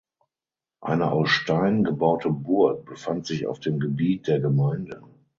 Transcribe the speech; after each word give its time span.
Eine 0.83 1.11
aus 1.11 1.29
Stein 1.29 1.83
gebaute 1.83 2.31
Burg 2.31 2.85
befand 2.85 3.27
sich 3.27 3.45
auf 3.45 3.59
dem 3.59 3.79
Gebiet 3.79 4.27
der 4.27 4.39
Gemeinde. 4.39 5.03